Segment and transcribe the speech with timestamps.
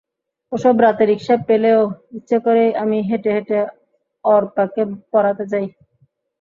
[0.51, 1.81] ওসব রাতে রিকশা পেলেও
[2.17, 3.59] ইচ্ছে করেই আমি হেঁটে হেঁটে
[4.25, 5.65] অর্পাকে পড়াতে যাই।